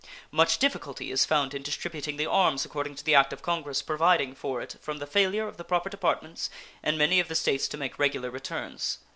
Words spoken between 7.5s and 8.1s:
to make